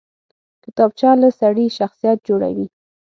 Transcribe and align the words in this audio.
کتابچه 0.63 1.09
له 1.21 1.29
سړي 1.39 1.65
شخصیت 1.77 2.19
جوړوي 2.27 2.67